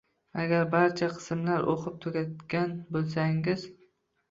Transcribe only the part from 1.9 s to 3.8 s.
tugatgan boʻlsangiz.